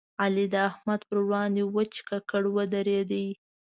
[0.21, 3.11] علي د احمد پر وړاندې وچ ککړ ودرېد.